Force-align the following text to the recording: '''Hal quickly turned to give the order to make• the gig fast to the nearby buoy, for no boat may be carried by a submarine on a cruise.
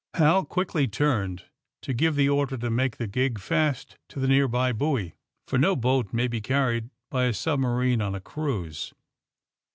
'''Hal 0.15 0.45
quickly 0.45 0.87
turned 0.87 1.43
to 1.83 1.93
give 1.93 2.15
the 2.15 2.27
order 2.27 2.57
to 2.57 2.71
make• 2.71 2.95
the 2.97 3.05
gig 3.05 3.37
fast 3.39 3.99
to 4.09 4.19
the 4.19 4.27
nearby 4.27 4.71
buoy, 4.71 5.13
for 5.45 5.59
no 5.59 5.75
boat 5.75 6.11
may 6.11 6.27
be 6.27 6.41
carried 6.41 6.89
by 7.11 7.25
a 7.25 7.33
submarine 7.35 8.01
on 8.01 8.15
a 8.15 8.19
cruise. 8.19 8.95